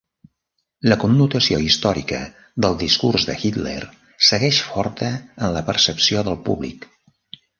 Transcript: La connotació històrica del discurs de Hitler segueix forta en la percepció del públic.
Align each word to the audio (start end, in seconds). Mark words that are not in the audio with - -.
La 0.91 0.95
connotació 1.01 1.59
històrica 1.65 2.21
del 2.65 2.79
discurs 2.79 3.27
de 3.29 3.35
Hitler 3.43 3.77
segueix 4.31 4.61
forta 4.69 5.11
en 5.21 5.53
la 5.59 5.65
percepció 5.71 6.27
del 6.31 6.41
públic. 6.49 6.89